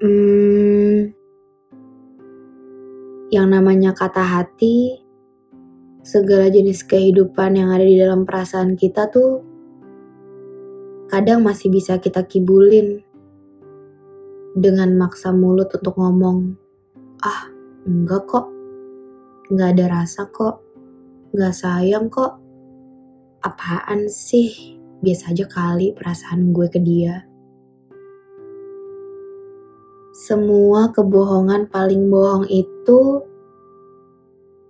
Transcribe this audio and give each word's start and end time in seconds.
Hmm, 0.00 1.12
yang 3.28 3.52
namanya 3.52 3.92
kata 3.92 4.24
hati, 4.24 4.96
segala 6.00 6.48
jenis 6.48 6.88
kehidupan 6.88 7.60
yang 7.60 7.68
ada 7.68 7.84
di 7.84 8.00
dalam 8.00 8.24
perasaan 8.24 8.80
kita 8.80 9.12
tuh 9.12 9.44
kadang 11.12 11.44
masih 11.44 11.68
bisa 11.68 12.00
kita 12.00 12.24
kibulin 12.24 13.04
dengan 14.56 14.96
maksa 14.96 15.36
mulut 15.36 15.68
untuk 15.68 15.92
ngomong, 16.00 16.56
ah 17.20 17.52
enggak 17.84 18.24
kok, 18.24 18.48
enggak 19.52 19.76
ada 19.76 20.00
rasa 20.00 20.32
kok, 20.32 20.64
enggak 21.36 21.52
sayang 21.52 22.08
kok, 22.08 22.40
apaan 23.44 24.08
sih, 24.08 24.80
biasa 25.04 25.36
aja 25.36 25.44
kali 25.44 25.92
perasaan 25.92 26.56
gue 26.56 26.72
ke 26.72 26.80
dia. 26.80 27.29
Semua 30.20 30.92
kebohongan 30.92 31.72
paling 31.72 32.12
bohong 32.12 32.44
itu 32.52 33.24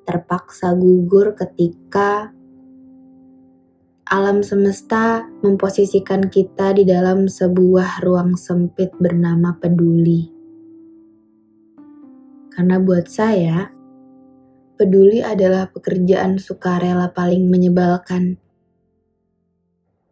terpaksa 0.07 0.79
gugur 0.79 1.35
ketika 1.35 2.31
alam 4.07 4.47
semesta 4.47 5.27
memposisikan 5.43 6.31
kita 6.31 6.71
di 6.79 6.87
dalam 6.87 7.27
sebuah 7.27 7.99
ruang 8.07 8.39
sempit 8.39 8.95
bernama 9.03 9.59
peduli. 9.59 10.31
Karena 12.55 12.79
buat 12.79 13.11
saya, 13.11 13.75
peduli 14.79 15.19
adalah 15.19 15.67
pekerjaan 15.67 16.39
sukarela 16.39 17.11
paling 17.11 17.51
menyebalkan. 17.51 18.39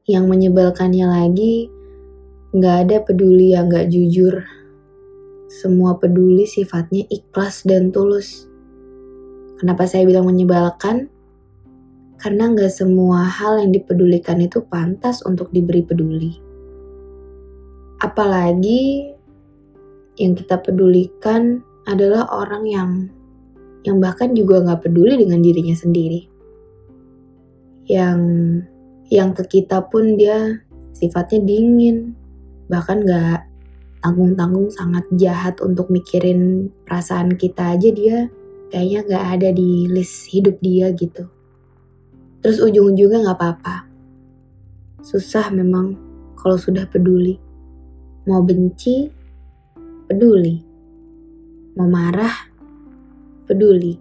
Yang 0.03 0.25
menyebalkannya 0.35 1.07
lagi, 1.07 1.71
nggak 2.51 2.77
ada 2.91 2.97
peduli 3.07 3.55
yang 3.55 3.71
nggak 3.71 3.87
jujur. 3.87 4.58
Semua 5.49 5.97
peduli 5.97 6.45
sifatnya 6.45 7.09
ikhlas 7.09 7.65
dan 7.65 7.89
tulus. 7.89 8.45
Kenapa 9.57 9.89
saya 9.89 10.05
bilang 10.05 10.29
menyebalkan? 10.29 11.09
Karena 12.21 12.53
nggak 12.53 12.69
semua 12.69 13.25
hal 13.25 13.57
yang 13.65 13.73
dipedulikan 13.73 14.45
itu 14.45 14.61
pantas 14.69 15.25
untuk 15.25 15.49
diberi 15.49 15.81
peduli. 15.81 16.37
Apalagi 18.05 19.09
yang 20.21 20.37
kita 20.37 20.61
pedulikan 20.61 21.65
adalah 21.89 22.29
orang 22.29 22.65
yang 22.69 22.91
yang 23.89 24.05
bahkan 24.05 24.37
juga 24.37 24.61
nggak 24.61 24.85
peduli 24.85 25.17
dengan 25.17 25.41
dirinya 25.41 25.73
sendiri. 25.73 26.29
Yang 27.89 28.21
yang 29.09 29.33
ke 29.33 29.49
kita 29.49 29.89
pun 29.89 30.21
dia 30.21 30.61
sifatnya 30.93 31.41
dingin, 31.41 32.13
bahkan 32.69 33.01
nggak 33.01 33.48
tanggung-tanggung 34.01 34.71
sangat 34.71 35.05
jahat 35.19 35.59
untuk 35.65 35.91
mikirin 35.91 36.71
perasaan 36.87 37.35
kita 37.35 37.75
aja 37.75 37.91
dia 37.91 38.19
kayaknya 38.69 39.01
nggak 39.09 39.25
ada 39.39 39.49
di 39.53 39.89
list 39.89 40.29
hidup 40.31 40.61
dia 40.61 40.93
gitu. 40.93 41.29
Terus 42.39 42.63
ujung-ujungnya 42.63 43.27
gak 43.27 43.39
apa-apa. 43.39 43.77
Susah 45.03 45.51
memang 45.51 45.99
kalau 46.39 46.55
sudah 46.55 46.87
peduli. 46.87 47.35
Mau 48.31 48.45
benci, 48.47 49.11
peduli. 50.07 50.63
Mau 51.75 51.91
marah, 51.91 52.47
peduli. 53.49 53.99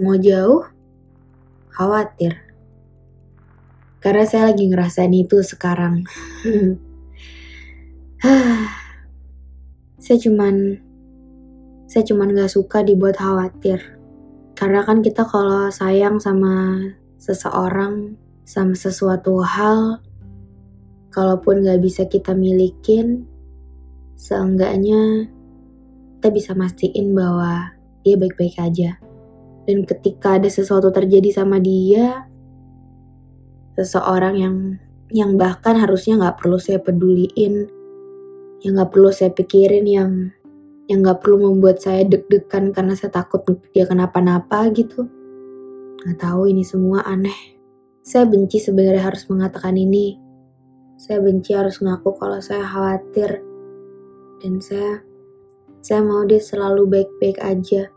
Mau 0.00 0.16
jauh, 0.16 0.64
khawatir. 1.72 2.40
Karena 4.00 4.24
saya 4.24 4.52
lagi 4.52 4.64
ngerasain 4.70 5.12
itu 5.12 5.42
sekarang. 5.44 6.04
saya 10.06 10.22
cuman 10.22 10.78
saya 11.90 12.06
cuman 12.06 12.30
gak 12.30 12.54
suka 12.54 12.86
dibuat 12.86 13.18
khawatir. 13.18 13.82
Karena 14.54 14.86
kan 14.86 15.02
kita 15.02 15.26
kalau 15.26 15.66
sayang 15.66 16.22
sama 16.22 16.78
seseorang 17.18 18.14
sama 18.46 18.78
sesuatu 18.78 19.42
hal, 19.42 19.98
kalaupun 21.10 21.66
gak 21.66 21.82
bisa 21.82 22.06
kita 22.06 22.38
milikin, 22.38 23.26
seenggaknya 24.14 25.26
kita 26.18 26.28
bisa 26.30 26.54
mastiin 26.54 27.10
bahwa 27.10 27.74
dia 28.06 28.14
baik-baik 28.14 28.62
aja. 28.62 28.94
Dan 29.66 29.82
ketika 29.82 30.38
ada 30.38 30.46
sesuatu 30.46 30.94
terjadi 30.94 31.34
sama 31.34 31.58
dia, 31.58 32.30
seseorang 33.74 34.38
yang 34.38 34.56
yang 35.10 35.34
bahkan 35.34 35.74
harusnya 35.74 36.18
nggak 36.18 36.38
perlu 36.38 36.58
saya 36.58 36.78
peduliin, 36.78 37.66
yang 38.64 38.78
nggak 38.78 38.92
perlu 38.94 39.10
saya 39.12 39.32
pikirin, 39.34 39.84
yang 39.84 40.32
yang 40.86 41.02
nggak 41.02 41.18
perlu 41.18 41.50
membuat 41.50 41.82
saya 41.82 42.06
deg-degan 42.06 42.70
karena 42.70 42.94
saya 42.94 43.10
takut 43.10 43.42
dia 43.74 43.84
kenapa-napa 43.90 44.70
gitu 44.70 45.10
Gak 46.06 46.22
tahu 46.22 46.46
ini 46.46 46.62
semua 46.62 47.02
aneh. 47.02 47.34
Saya 48.06 48.30
benci 48.30 48.62
sebenarnya 48.62 49.10
harus 49.10 49.26
mengatakan 49.26 49.74
ini. 49.74 50.14
Saya 50.94 51.18
benci 51.18 51.50
harus 51.50 51.82
ngaku 51.82 52.14
kalau 52.14 52.38
saya 52.38 52.62
khawatir. 52.62 53.42
Dan 54.38 54.62
saya 54.62 55.02
saya 55.82 56.06
mau 56.06 56.22
dia 56.22 56.38
selalu 56.38 56.86
baik-baik 56.86 57.42
aja. 57.42 57.90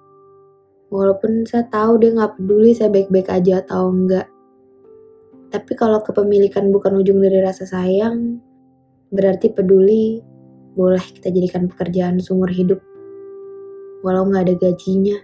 Walaupun 0.90 1.46
saya 1.46 1.70
tahu 1.70 2.02
dia 2.02 2.18
nggak 2.18 2.42
peduli 2.42 2.74
saya 2.74 2.90
baik-baik 2.90 3.30
aja 3.30 3.62
atau 3.62 3.94
enggak. 3.94 4.26
Tapi 5.54 5.72
kalau 5.78 6.02
kepemilikan 6.02 6.74
bukan 6.74 6.98
ujung 7.06 7.22
dari 7.22 7.46
rasa 7.46 7.70
sayang, 7.70 8.42
berarti 9.14 9.54
peduli 9.54 10.18
boleh 10.78 11.02
kita 11.02 11.34
jadikan 11.34 11.70
pekerjaan 11.70 12.22
seumur 12.22 12.50
hidup. 12.50 12.82
Walau 14.06 14.28
nggak 14.28 14.44
ada 14.50 14.56
gajinya, 14.58 15.18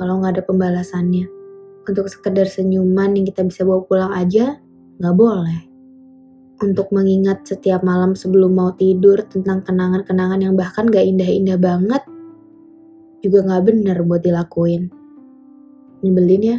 walau 0.00 0.20
nggak 0.22 0.40
ada 0.40 0.42
pembalasannya 0.44 1.36
untuk 1.86 2.10
sekedar 2.10 2.50
senyuman 2.50 3.14
yang 3.14 3.26
kita 3.26 3.46
bisa 3.46 3.62
bawa 3.62 3.86
pulang 3.86 4.12
aja, 4.12 4.58
nggak 4.98 5.16
boleh. 5.16 5.60
Untuk 6.56 6.88
mengingat 6.90 7.46
setiap 7.46 7.84
malam 7.84 8.16
sebelum 8.16 8.56
mau 8.56 8.72
tidur 8.74 9.22
tentang 9.28 9.60
kenangan-kenangan 9.60 10.40
yang 10.40 10.54
bahkan 10.56 10.88
gak 10.88 11.04
indah-indah 11.04 11.60
banget, 11.60 12.00
juga 13.20 13.44
nggak 13.44 13.64
bener 13.68 13.96
buat 14.08 14.24
dilakuin. 14.24 14.88
Nyebelin 16.00 16.42
ya? 16.42 16.58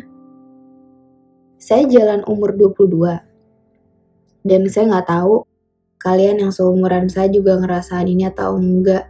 Saya 1.57 1.89
jalan 1.89 2.21
umur 2.29 2.53
22. 2.53 4.45
Dan 4.45 4.69
saya 4.69 4.85
nggak 4.93 5.09
tahu 5.09 5.46
kalian 5.97 6.41
yang 6.41 6.51
seumuran 6.53 7.09
saya 7.09 7.29
juga 7.29 7.57
ngerasain 7.57 8.07
ini 8.07 8.29
atau 8.29 8.57
enggak. 8.57 9.09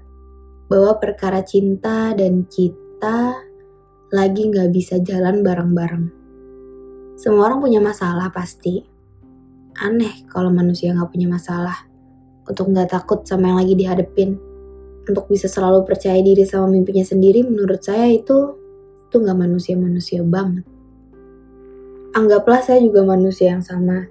Bahwa 0.67 0.99
perkara 0.99 1.43
cinta 1.47 2.11
dan 2.11 2.43
cita 2.51 3.39
lagi 4.11 4.51
nggak 4.51 4.71
bisa 4.71 4.99
jalan 4.99 5.43
bareng-bareng. 5.43 6.05
Semua 7.15 7.51
orang 7.51 7.63
punya 7.63 7.79
masalah 7.79 8.27
pasti. 8.29 8.83
Aneh 9.79 10.27
kalau 10.27 10.51
manusia 10.51 10.91
nggak 10.91 11.11
punya 11.11 11.27
masalah. 11.31 11.87
Untuk 12.47 12.71
nggak 12.71 12.91
takut 12.91 13.23
sama 13.23 13.51
yang 13.51 13.59
lagi 13.63 13.73
dihadepin. 13.75 14.35
Untuk 15.07 15.31
bisa 15.31 15.47
selalu 15.47 15.87
percaya 15.87 16.19
diri 16.19 16.43
sama 16.43 16.67
mimpinya 16.67 17.03
sendiri, 17.03 17.47
menurut 17.47 17.79
saya 17.79 18.11
itu 18.11 18.59
itu 19.07 19.15
nggak 19.23 19.39
manusia-manusia 19.39 20.19
banget. 20.27 20.67
Anggaplah 22.11 22.59
saya 22.59 22.83
juga 22.83 23.07
manusia 23.07 23.55
yang 23.55 23.63
sama, 23.63 24.03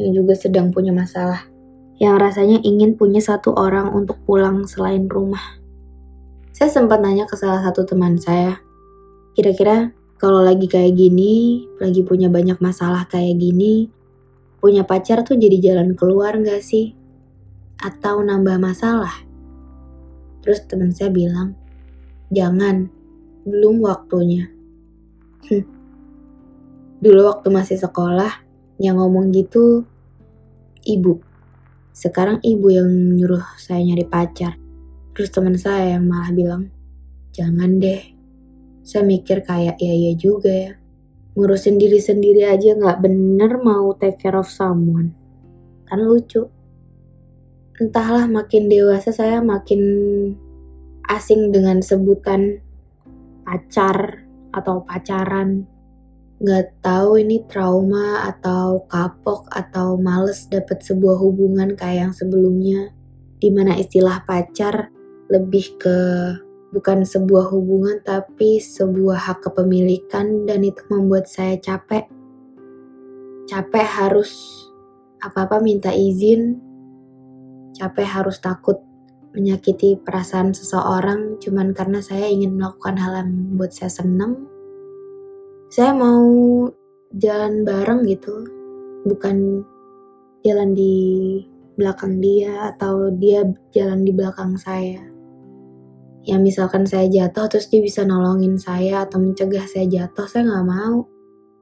yang 0.00 0.12
juga 0.16 0.32
sedang 0.32 0.72
punya 0.72 0.88
masalah, 0.88 1.51
yang 2.02 2.18
rasanya 2.18 2.58
ingin 2.66 2.98
punya 2.98 3.22
satu 3.22 3.54
orang 3.54 3.94
untuk 3.94 4.18
pulang 4.26 4.66
selain 4.66 5.06
rumah. 5.06 5.62
Saya 6.50 6.66
sempat 6.66 6.98
nanya 6.98 7.30
ke 7.30 7.38
salah 7.38 7.62
satu 7.62 7.86
teman 7.86 8.18
saya, 8.18 8.58
Kira-kira 9.32 9.96
kalau 10.20 10.44
lagi 10.44 10.68
kayak 10.68 10.92
gini, 10.92 11.64
lagi 11.80 12.04
punya 12.04 12.28
banyak 12.28 12.60
masalah 12.60 13.08
kayak 13.08 13.40
gini, 13.40 13.88
punya 14.60 14.84
pacar 14.84 15.24
tuh 15.24 15.40
jadi 15.40 15.72
jalan 15.72 15.96
keluar 15.96 16.36
gak 16.36 16.60
sih? 16.60 16.92
Atau 17.80 18.20
nambah 18.20 18.60
masalah? 18.60 19.24
Terus 20.44 20.68
teman 20.68 20.92
saya 20.92 21.08
bilang, 21.08 21.56
jangan, 22.28 22.92
belum 23.48 23.80
waktunya. 23.80 24.52
Hm. 25.48 25.64
Dulu 27.00 27.20
waktu 27.32 27.48
masih 27.48 27.80
sekolah, 27.80 28.44
yang 28.76 29.00
ngomong 29.00 29.32
gitu 29.32 29.88
ibu. 30.84 31.24
Sekarang 31.92 32.40
ibu 32.40 32.72
yang 32.72 32.88
nyuruh 32.88 33.44
saya 33.60 33.84
nyari 33.84 34.08
pacar. 34.08 34.56
Terus 35.12 35.28
teman 35.28 35.60
saya 35.60 35.96
yang 36.00 36.08
malah 36.08 36.32
bilang, 36.32 36.72
jangan 37.36 37.76
deh, 37.76 38.00
saya 38.80 39.04
mikir 39.04 39.44
kayak 39.44 39.76
ya 39.76 39.94
ya 39.94 40.12
juga 40.16 40.50
ya. 40.50 40.72
Ngurusin 41.32 41.76
diri 41.80 42.00
sendiri 42.00 42.44
aja 42.44 42.76
nggak 42.76 43.00
bener 43.04 43.60
mau 43.60 43.92
take 43.96 44.20
care 44.20 44.36
of 44.36 44.48
someone. 44.48 45.12
Kan 45.88 46.04
lucu. 46.04 46.48
Entahlah 47.76 48.28
makin 48.28 48.68
dewasa 48.68 49.12
saya 49.12 49.40
makin 49.40 49.80
asing 51.08 51.52
dengan 51.52 51.80
sebutan 51.80 52.60
pacar 53.44 54.24
atau 54.52 54.84
pacaran. 54.84 55.71
Gak 56.42 56.82
tahu 56.82 57.22
ini 57.22 57.38
trauma 57.46 58.26
atau 58.26 58.82
kapok 58.90 59.46
atau 59.46 59.94
males 59.94 60.50
dapet 60.50 60.82
sebuah 60.82 61.14
hubungan 61.22 61.78
kayak 61.78 62.10
yang 62.10 62.14
sebelumnya. 62.18 62.90
Di 63.38 63.46
mana 63.54 63.78
istilah 63.78 64.26
pacar 64.26 64.90
lebih 65.30 65.78
ke 65.78 65.98
bukan 66.74 67.06
sebuah 67.06 67.46
hubungan 67.54 68.02
tapi 68.02 68.58
sebuah 68.58 69.22
hak 69.22 69.38
kepemilikan 69.46 70.42
dan 70.42 70.66
itu 70.66 70.82
membuat 70.90 71.30
saya 71.30 71.54
capek. 71.62 72.10
Capek 73.46 73.86
harus 73.86 74.34
apa-apa 75.22 75.62
minta 75.62 75.94
izin. 75.94 76.58
Capek 77.78 78.18
harus 78.18 78.42
takut 78.42 78.82
menyakiti 79.30 79.94
perasaan 80.02 80.50
seseorang 80.50 81.38
cuman 81.38 81.70
karena 81.70 82.02
saya 82.02 82.26
ingin 82.26 82.58
melakukan 82.58 82.98
hal 82.98 83.22
yang 83.22 83.30
membuat 83.30 83.70
saya 83.70 83.94
senang. 83.94 84.51
Saya 85.72 85.96
mau 85.96 86.28
jalan 87.16 87.64
bareng 87.64 88.04
gitu, 88.04 88.44
bukan 89.08 89.64
jalan 90.44 90.76
di 90.76 91.40
belakang 91.80 92.20
dia 92.20 92.76
atau 92.76 93.08
dia 93.16 93.40
jalan 93.72 94.04
di 94.04 94.12
belakang 94.12 94.60
saya. 94.60 95.00
Ya 96.28 96.36
misalkan 96.36 96.84
saya 96.84 97.08
jatuh 97.08 97.48
terus 97.48 97.72
dia 97.72 97.80
bisa 97.80 98.04
nolongin 98.04 98.60
saya 98.60 99.08
atau 99.08 99.16
mencegah 99.16 99.64
saya 99.64 99.88
jatuh 99.88 100.28
saya 100.28 100.44
nggak 100.44 100.68
mau. 100.68 101.08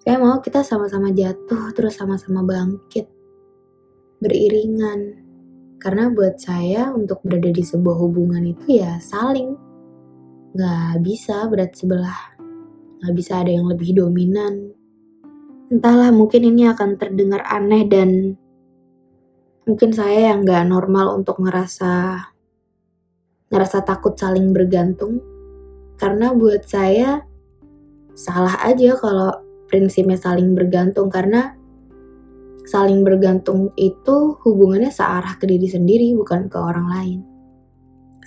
Saya 0.02 0.18
mau 0.18 0.42
kita 0.42 0.66
sama-sama 0.66 1.14
jatuh 1.14 1.70
terus 1.78 1.94
sama-sama 1.94 2.42
bangkit. 2.42 3.06
Beriringan. 4.18 5.22
Karena 5.78 6.10
buat 6.10 6.34
saya 6.42 6.90
untuk 6.90 7.22
berada 7.22 7.54
di 7.54 7.62
sebuah 7.62 7.94
hubungan 7.94 8.42
itu 8.42 8.82
ya 8.82 8.98
saling. 8.98 9.54
Nggak 10.50 10.98
bisa 10.98 11.46
berat 11.46 11.78
sebelah 11.78 12.29
nggak 13.00 13.14
bisa 13.16 13.40
ada 13.40 13.50
yang 13.50 13.66
lebih 13.66 13.96
dominan. 13.96 14.76
Entahlah 15.72 16.12
mungkin 16.12 16.44
ini 16.44 16.68
akan 16.68 17.00
terdengar 17.00 17.40
aneh 17.48 17.88
dan 17.88 18.36
mungkin 19.64 19.90
saya 19.96 20.34
yang 20.34 20.44
nggak 20.44 20.68
normal 20.68 21.16
untuk 21.16 21.40
ngerasa 21.40 22.20
ngerasa 23.48 23.78
takut 23.88 24.14
saling 24.20 24.52
bergantung. 24.52 25.24
Karena 25.96 26.32
buat 26.36 26.64
saya 26.68 27.24
salah 28.12 28.56
aja 28.64 28.96
kalau 29.00 29.32
prinsipnya 29.72 30.20
saling 30.20 30.52
bergantung. 30.52 31.08
Karena 31.08 31.56
saling 32.68 33.00
bergantung 33.00 33.72
itu 33.80 34.36
hubungannya 34.44 34.92
searah 34.92 35.40
ke 35.40 35.48
diri 35.48 35.66
sendiri 35.66 36.12
bukan 36.14 36.52
ke 36.52 36.58
orang 36.60 36.86
lain. 36.86 37.18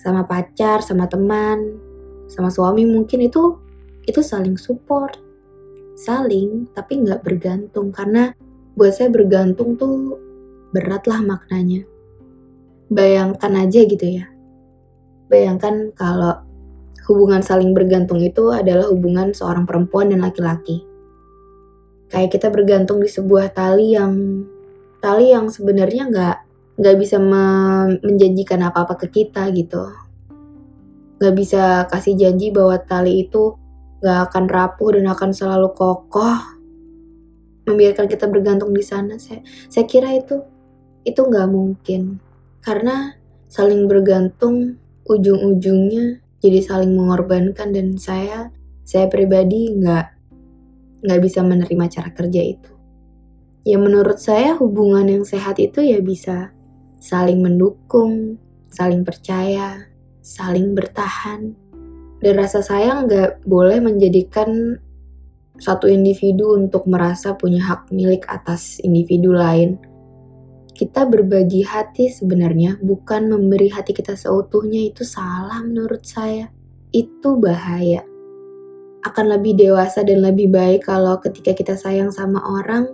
Sama 0.01 0.25
pacar 0.25 0.81
sama 0.81 1.05
teman 1.05 1.93
sama 2.27 2.49
suami 2.49 2.87
mungkin 2.87 3.29
itu 3.29 3.62
itu 4.07 4.21
saling 4.23 4.59
support 4.59 5.19
saling 6.00 6.67
tapi 6.73 7.03
nggak 7.03 7.21
bergantung 7.21 7.94
karena 7.94 8.33
buat 8.73 8.94
saya 8.94 9.13
bergantung 9.13 9.77
tuh 9.77 10.17
berat 10.73 11.05
lah 11.05 11.21
maknanya 11.21 11.85
bayangkan 12.89 13.53
aja 13.63 13.85
gitu 13.85 14.05
ya 14.05 14.33
Bayangkan 15.33 15.89
kalau 15.97 16.45
hubungan 17.09 17.41
saling 17.41 17.73
bergantung 17.73 18.21
itu 18.21 18.53
adalah 18.53 18.85
hubungan 18.94 19.33
seorang 19.33 19.65
perempuan 19.65 20.13
dan 20.13 20.21
laki-laki. 20.21 20.85
Kayak 22.13 22.38
kita 22.38 22.53
bergantung 22.53 23.01
di 23.01 23.09
sebuah 23.09 23.49
tali 23.49 23.97
yang 23.97 24.45
tali 25.01 25.33
yang 25.33 25.49
sebenarnya 25.49 26.03
nggak 26.06 26.38
nggak 26.77 26.95
bisa 27.01 27.17
me 27.17 27.44
menjanjikan 28.06 28.61
apa-apa 28.61 28.94
ke 29.01 29.07
kita 29.09 29.49
gitu. 29.57 29.89
Nggak 31.17 31.33
bisa 31.33 31.89
kasih 31.89 32.13
janji 32.13 32.53
bahwa 32.53 32.77
tali 32.85 33.25
itu 33.25 33.57
nggak 34.03 34.19
akan 34.29 34.45
rapuh 34.51 35.00
dan 35.00 35.07
akan 35.07 35.31
selalu 35.31 35.71
kokoh. 35.71 36.59
Membiarkan 37.63 38.11
kita 38.11 38.27
bergantung 38.27 38.75
di 38.75 38.83
sana. 38.83 39.15
Saya, 39.15 39.39
saya 39.71 39.88
kira 39.88 40.11
itu 40.11 40.44
itu 41.07 41.19
nggak 41.19 41.47
mungkin 41.47 42.19
karena 42.63 43.15
saling 43.51 43.88
bergantung 43.91 44.79
ujung-ujungnya 45.03 46.23
jadi 46.39 46.59
saling 46.63 46.95
mengorbankan 46.95 47.71
dan 47.75 47.95
saya 48.00 48.51
saya 48.83 49.07
pribadi 49.07 49.71
nggak 49.79 50.07
nggak 51.03 51.19
bisa 51.23 51.39
menerima 51.44 51.85
cara 51.88 52.09
kerja 52.11 52.41
itu. 52.44 52.71
Ya 53.63 53.79
menurut 53.79 54.19
saya 54.19 54.59
hubungan 54.59 55.07
yang 55.07 55.23
sehat 55.23 55.56
itu 55.59 55.79
ya 55.79 56.03
bisa 56.03 56.51
saling 56.99 57.39
mendukung, 57.39 58.35
saling 58.71 59.07
percaya, 59.07 59.88
saling 60.19 60.75
bertahan. 60.75 61.56
Dan 62.23 62.39
rasa 62.39 62.63
sayang 62.63 63.11
nggak 63.11 63.43
boleh 63.43 63.83
menjadikan 63.83 64.79
satu 65.59 65.91
individu 65.91 66.55
untuk 66.55 66.87
merasa 66.87 67.35
punya 67.35 67.59
hak 67.61 67.91
milik 67.91 68.23
atas 68.31 68.79
individu 68.79 69.35
lain 69.35 69.75
kita 70.73 71.05
berbagi 71.05 71.61
hati 71.61 72.09
sebenarnya 72.09 72.81
bukan 72.81 73.29
memberi 73.29 73.69
hati 73.69 73.93
kita 73.93 74.17
seutuhnya 74.17 74.89
itu 74.89 75.05
salah 75.05 75.61
menurut 75.61 76.01
saya. 76.01 76.49
Itu 76.89 77.37
bahaya. 77.37 78.01
Akan 79.05 79.29
lebih 79.29 79.53
dewasa 79.53 80.01
dan 80.01 80.25
lebih 80.25 80.49
baik 80.49 80.89
kalau 80.89 81.21
ketika 81.21 81.53
kita 81.53 81.77
sayang 81.77 82.09
sama 82.09 82.41
orang, 82.41 82.89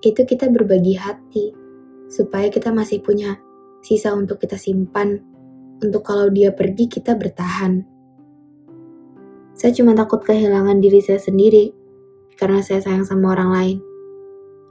itu 0.00 0.24
kita 0.24 0.48
berbagi 0.48 0.96
hati. 0.96 1.52
Supaya 2.08 2.48
kita 2.48 2.72
masih 2.72 3.04
punya 3.04 3.36
sisa 3.84 4.16
untuk 4.16 4.40
kita 4.40 4.56
simpan. 4.56 5.20
Untuk 5.84 6.08
kalau 6.08 6.32
dia 6.32 6.56
pergi 6.56 6.88
kita 6.88 7.20
bertahan. 7.20 7.84
Saya 9.60 9.76
cuma 9.76 9.92
takut 9.92 10.24
kehilangan 10.24 10.80
diri 10.80 11.04
saya 11.04 11.20
sendiri 11.20 11.68
karena 12.40 12.64
saya 12.64 12.80
sayang 12.80 13.04
sama 13.04 13.36
orang 13.36 13.50
lain. 13.52 13.78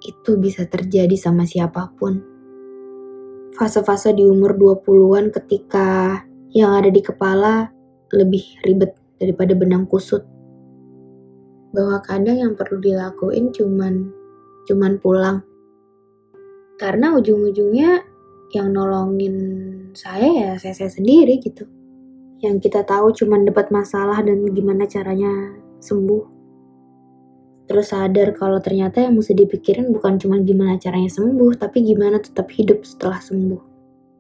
Itu 0.01 0.41
bisa 0.41 0.65
terjadi 0.65 1.13
sama 1.13 1.45
siapa 1.45 1.93
pun 1.93 2.39
fase-fase 3.53 4.17
di 4.17 4.25
umur 4.25 4.57
20-an 4.57 5.29
ketika 5.35 6.17
yang 6.55 6.73
ada 6.73 6.87
di 6.87 7.03
kepala 7.03 7.69
lebih 8.15 8.41
ribet 8.65 8.97
daripada 9.21 9.53
benang 9.53 9.85
kusut. 9.85 10.25
Bahwa 11.69 12.01
kadang 12.01 12.41
yang 12.41 12.53
perlu 12.57 12.81
dilakuin 12.81 13.53
cuman 13.53 14.09
cuman 14.65 14.97
pulang. 14.97 15.37
Karena 16.81 17.13
ujung-ujungnya 17.13 18.01
yang 18.57 18.73
nolongin 18.73 19.37
saya 19.93 20.25
ya 20.33 20.51
saya, 20.57 20.73
saya 20.73 20.89
sendiri 20.89 21.37
gitu. 21.37 21.69
Yang 22.39 22.71
kita 22.71 22.87
tahu 22.87 23.11
cuman 23.11 23.43
dapat 23.43 23.71
masalah 23.71 24.23
dan 24.23 24.47
gimana 24.55 24.87
caranya 24.87 25.53
sembuh 25.83 26.39
terus 27.69 27.93
sadar 27.93 28.33
kalau 28.33 28.57
ternyata 28.57 29.05
yang 29.05 29.13
mesti 29.13 29.37
dipikirin 29.37 29.93
bukan 29.93 30.17
cuma 30.17 30.41
gimana 30.41 30.81
caranya 30.81 31.05
sembuh, 31.05 31.53
tapi 31.53 31.85
gimana 31.85 32.17
tetap 32.17 32.49
hidup 32.49 32.81
setelah 32.81 33.21
sembuh. 33.21 33.61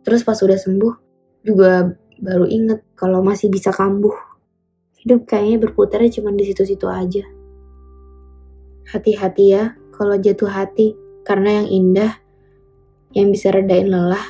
Terus 0.05 0.21
pas 0.21 0.37
udah 0.37 0.53
sembuh, 0.53 0.93
juga 1.41 1.89
baru 2.21 2.45
inget 2.45 2.85
kalau 2.93 3.25
masih 3.25 3.49
bisa 3.49 3.73
kambuh. 3.73 4.13
Hidup 5.01 5.25
kayaknya 5.25 5.65
berputarnya 5.65 6.21
cuma 6.21 6.29
di 6.29 6.45
situ-situ 6.45 6.85
aja. 6.85 7.25
Hati-hati 8.93 9.45
ya 9.49 9.73
kalau 9.97 10.13
jatuh 10.21 10.53
hati, 10.53 10.93
karena 11.25 11.65
yang 11.65 11.67
indah, 11.73 12.11
yang 13.17 13.33
bisa 13.33 13.49
redain 13.49 13.89
lelah, 13.89 14.29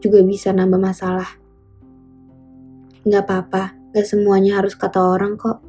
juga 0.00 0.24
bisa 0.24 0.48
nambah 0.56 0.80
masalah. 0.80 1.39
Gak 3.08 3.24
apa-apa, 3.24 3.76
gak 3.96 4.06
semuanya 4.06 4.60
harus 4.60 4.76
kata 4.76 5.00
orang 5.00 5.40
kok. 5.40 5.64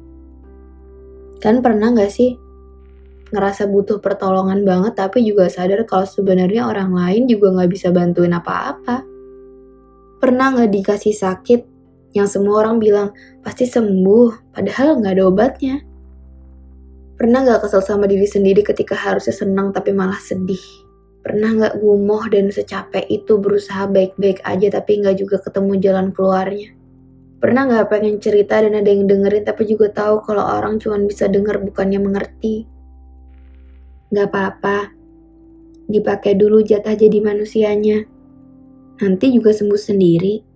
Kan 1.40 1.64
pernah 1.64 1.90
gak 1.96 2.12
sih 2.12 2.36
ngerasa 3.32 3.64
butuh 3.64 3.98
pertolongan 3.98 4.60
banget 4.62 4.92
tapi 4.92 5.24
juga 5.24 5.48
sadar 5.48 5.88
kalau 5.88 6.04
sebenarnya 6.04 6.68
orang 6.68 6.92
lain 6.92 7.24
juga 7.24 7.48
nggak 7.56 7.70
bisa 7.72 7.88
bantuin 7.88 8.36
apa-apa. 8.36 9.00
Pernah 10.20 10.46
nggak 10.52 10.70
dikasih 10.70 11.16
sakit 11.16 11.60
yang 12.12 12.28
semua 12.28 12.60
orang 12.62 12.76
bilang 12.76 13.16
pasti 13.40 13.64
sembuh 13.64 14.52
padahal 14.52 15.00
nggak 15.00 15.12
ada 15.16 15.24
obatnya. 15.24 15.76
Pernah 17.16 17.38
nggak 17.48 17.60
kesel 17.64 17.80
sama 17.80 18.04
diri 18.04 18.28
sendiri 18.28 18.60
ketika 18.60 18.92
harusnya 18.92 19.32
senang 19.32 19.72
tapi 19.72 19.96
malah 19.96 20.20
sedih? 20.20 20.62
Pernah 21.24 21.56
nggak 21.56 21.74
gumoh 21.80 22.28
dan 22.28 22.52
secapek 22.52 23.08
itu 23.08 23.40
berusaha 23.40 23.88
baik-baik 23.88 24.44
aja 24.44 24.68
tapi 24.76 25.00
nggak 25.00 25.16
juga 25.16 25.36
ketemu 25.40 25.72
jalan 25.80 26.06
keluarnya? 26.12 26.81
Pernah 27.42 27.66
nggak 27.66 27.90
pengen 27.90 28.22
cerita 28.22 28.62
dan 28.62 28.78
ada 28.78 28.86
yang 28.86 29.10
dengerin 29.10 29.42
tapi 29.42 29.66
juga 29.66 29.90
tahu 29.90 30.22
kalau 30.22 30.46
orang 30.46 30.78
cuma 30.78 30.94
bisa 31.02 31.26
denger 31.26 31.58
bukannya 31.58 31.98
mengerti? 31.98 32.70
Gak 34.14 34.30
apa-apa, 34.30 34.94
dipakai 35.90 36.38
dulu 36.38 36.62
jatah 36.62 36.94
jadi 36.94 37.18
manusianya. 37.18 38.06
Nanti 39.02 39.34
juga 39.34 39.50
sembuh 39.50 39.80
sendiri. 39.80 40.51